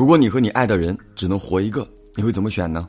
[0.00, 2.88] 如果你和你爱的人只能活一个，你会怎么选呢？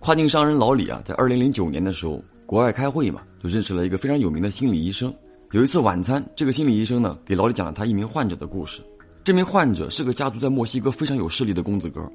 [0.00, 5.10] 跨境商人老李啊，在二零零九年的时候，国外开会嘛，就认识了一个非常有名的心理医生。
[5.52, 8.82] 有一次晚餐，这个心理医生呢，给老李讲了他一名患者的故事。
[9.24, 12.06] 这名患者是个家族在墨西哥非常有势力的公子哥。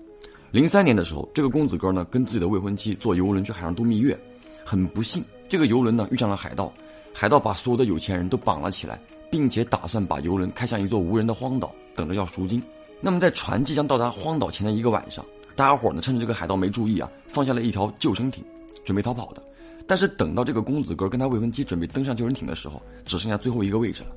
[0.51, 4.15] 零三年的时候，这个公子哥呢，跟自己的未婚妻坐游轮去海上度蜜月，
[4.63, 6.71] 很不幸，这个游轮呢遇上了海盗，
[7.11, 9.01] 海盗把所有的有钱人都绑了起来，
[9.31, 12.61] 并且打算把游轮开向一座无人的荒岛，等着要赎金。
[13.01, 15.25] 那么在船即将到达荒岛前的一个晚上，
[15.55, 18.43] 大家伙呢趁着这个海盗没注意啊，放下了一条救生艇，
[18.85, 19.41] 准备逃跑的。
[19.87, 24.09] 但是等到这个公子哥跟他未婚妻准备登上救生艇的时候，只剩下最后一个位置了。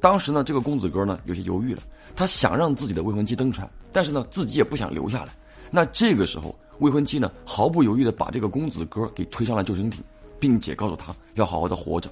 [0.00, 1.82] 当时呢，这个公子哥呢有些犹豫了，
[2.14, 5.32] 他想让自己的未婚妻登船，但是呢自己也不想留下来。
[5.70, 10.02] 那这个时候，未婚妻呢毫不犹豫的把这个公子哥给推上了救生艇，
[10.38, 12.08] 并且告诉他要好好的活着。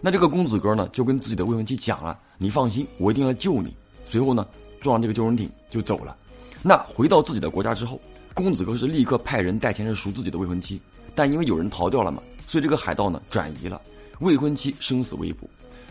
[0.00, 3.74] 那这个公子哥呢就跟自己的未婚妻讲了：“你放心，我一定来救你。”
[4.10, 4.46] 随后呢
[4.84, 6.14] 坐上这个救生艇就走了。
[6.62, 7.98] 那回到自己的国家之后，
[8.34, 10.80] 公子哥是立刻派人带钱去赎自己的未婚妻，
[11.14, 13.80] 但因为有人逃掉了嘛，所以这个海盗呢转移了，
[14.20, 15.48] 未婚妻生死未卜。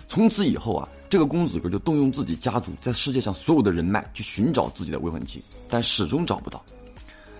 [0.08, 6.64] 从此以后啊，这个公子哥就动用自己家族在世界上所有的人脉去寻找自己的未婚妻，但始终找不到。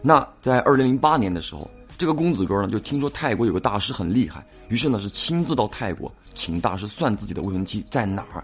[0.02, 8.44] 那在二零零八年的时候，这个公子哥呢就听说泰国有个大师很厉害，于是呢是亲自到泰国请大师算自己的未婚妻在哪儿。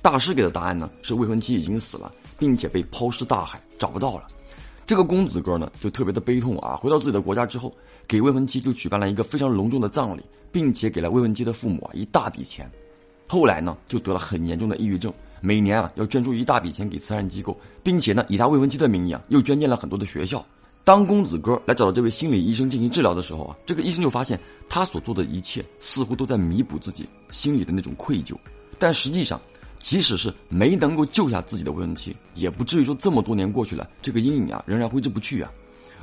[0.00, 4.26] 大师给的答案呢是未婚妻已经死了，并且被抛尸大海，找不到了。
[4.86, 7.74] 这个公子哥呢就特别的悲痛啊，回到自己的国家之后，
[8.06, 12.70] 给未婚妻就举办了一个非常隆重的葬礼，并且给了未婚妻的父母啊一大笔钱。
[13.26, 20.44] 后来呢就得了很严重的抑郁症，每年啊要捐出一大笔钱给慈善机构，并且呢以他未婚妻的名义啊又捐建了很多的学校。
[20.84, 28.36] 当公子哥来找到这位心理医生进行治疗的时候啊，这个医生就发现他所做的一切似乎都在弥补自己心里的那种愧疚，
[28.78, 29.40] 但实际上，
[29.78, 35.50] 即使是没能够救下自己的未婚妻，也不至于说这么多年过去了，这个阴影啊仍然挥之不去啊。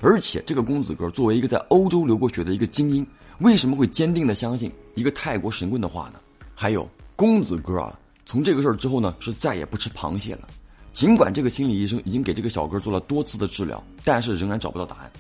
[0.02, 3.06] 而且，这个公子哥作为一个在欧洲留过学的一个精英，
[3.40, 6.20] 为什么会坚定的相信一个泰国神棍的话呢？
[6.54, 10.48] 还有，公子哥啊，从这个事儿之后呢，是再也不吃螃蟹了。
[10.94, 15.12] 尽管这个心理医生已经给这个小哥做了多次的治疗，但是仍然找不到答案。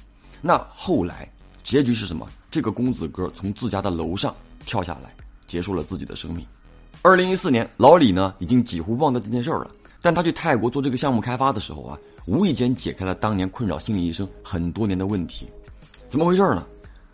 [0.41, 1.27] 那后来
[1.63, 2.27] 结局是什么？
[2.51, 4.35] 这个公子哥从自家的楼上
[4.65, 5.15] 跳下来，
[5.47, 6.45] 结束了自己的生命。
[7.01, 9.71] 二零一四年，老李呢已经几乎忘掉这件事儿了。
[10.01, 15.47] 但他去泰国做这个项目开发的时候啊，无意间解开了当年困扰心理医生很多年的问题。
[16.09, 16.65] 怎么回事呢？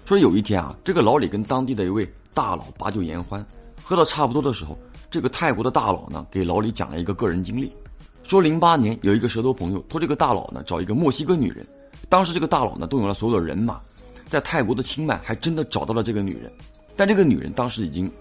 [0.06, 3.45] 说有一天啊，这个老李跟当地的一位大佬把酒言欢，
[3.84, 4.78] 喝到差不多的时候，
[5.12, 7.72] 这个泰国的大佬呢给老李讲了一个个人经历。
[8.23, 11.66] 说零八年有一个蛇头朋友托这个大佬呢找一个墨西哥女人，
[12.09, 13.79] 当时这个大佬呢动用了所有的人马，
[14.28, 16.51] 在泰国的清迈还真的找到了这个女人，
[16.95, 18.12] 但这个女人当时已经，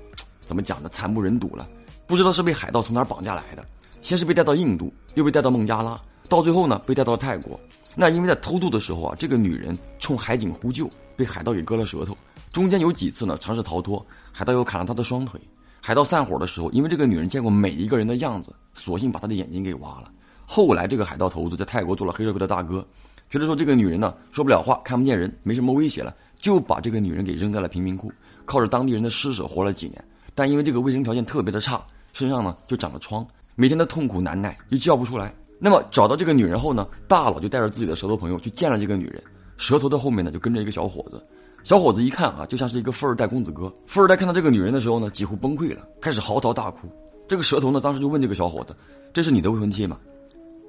[0.48, 1.68] 怎么讲呢惨不忍睹了，
[2.06, 3.62] 不知道是被海盗从哪儿绑架来的，
[4.00, 7.60] 先是被带到印度，又被带到孟加拉，到最后呢被带到了泰国。
[7.94, 12.16] 那因为在偷渡的时候啊，这个女人冲海警呼救，被海盗给割了舌头，
[12.50, 15.38] 中间有几次呢尝试逃脱，海盗又砍了她的双腿。
[15.82, 20.10] 海盗散伙的时候，因为这个女人见过每一个人的样子，索性把她的眼睛给挖了。
[20.46, 22.82] 后来，这个海盗头子在泰国做了黑社会的大哥，
[23.28, 28.10] 觉得说这个女人呢说不了话，看不见人，没什么威胁了，就把这个女人给扔在了贫民窟，
[28.46, 30.02] 靠着当地人的施舍活了几年。
[30.38, 33.26] 但因为这个卫生条件特别的差，身上呢就长了疮，
[33.56, 35.34] 每天的痛苦难耐，又叫不出来。
[35.58, 39.20] 那么找到这个女人后呢，大佬就带着自己的舌头朋友去见了这个女人，
[39.56, 41.20] 舌头的后面呢就跟着一个小伙子。
[41.64, 43.74] 小伙子一看啊，就像是一个富二代公子哥。
[43.88, 46.88] 富二代看到这个女人的时候呢，几乎崩溃了，开始嚎啕大哭。
[47.26, 48.76] 这个舌头呢，当时就问这个小伙子
[49.12, 49.98] ：“这是你的未婚妻吗？”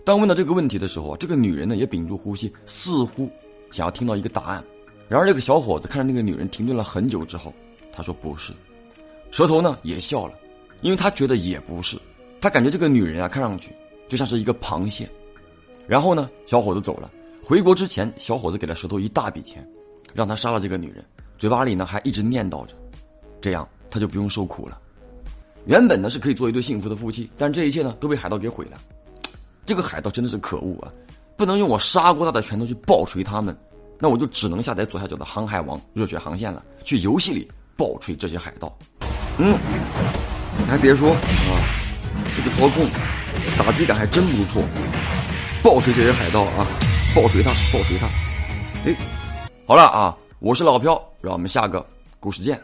[0.03, 3.29] 当问到这个问题的时候啊，这个女人呢也屏住呼吸，似乎
[3.69, 4.63] 想要听到一个答案。
[5.07, 7.53] 然而这个小伙子看着那个女人停顿了很久之后，
[7.93, 8.51] 他说：“不是。”
[9.31, 10.33] 蛇头呢也笑了，
[10.81, 11.97] 因为他觉得也不是。
[12.41, 13.75] 他感觉这个女人啊，看上去
[14.07, 15.09] 就像是一个螃蟹。
[15.87, 17.09] 然后呢，小伙子走了。
[17.43, 19.67] 回国之前，小伙子给了蛇头一大笔钱。
[20.11, 21.05] 让他杀了这个女人，
[21.37, 22.73] 嘴巴里呢还一直念叨着，
[23.39, 24.81] 这样他就不用受苦了。
[25.65, 28.79] 原本呢是可以做一对幸福的夫妻，但这一切呢都被海盗给毁了。
[29.67, 30.91] 这个海盗真的是可恶啊！
[31.37, 33.55] 不能用我砂锅大的拳头去暴锤他们，
[33.99, 37.47] 那我就只能下载左下角的《航海王热血航线》了，去游戏里
[37.77, 38.75] 暴锤这些海盗。
[39.41, 39.57] 嗯，
[40.57, 41.51] 你还别说啊，
[42.35, 42.85] 这个操控
[43.57, 44.61] 打击感还真不错，
[45.63, 46.67] 暴锤这些海盗啊，
[47.15, 48.07] 暴锤他，暴锤他，
[48.85, 48.93] 哎。
[49.65, 51.85] 好了啊，我是老飘，让我们下个
[52.19, 52.59] 故事见。